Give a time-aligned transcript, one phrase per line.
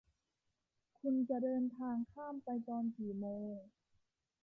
[0.99, 3.53] คุณจะเดินทางข้ามไปตอนกี่โมง